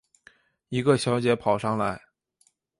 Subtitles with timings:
[0.69, 2.01] 一个小姐跑上来